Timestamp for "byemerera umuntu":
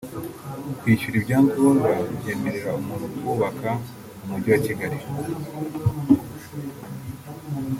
2.17-3.05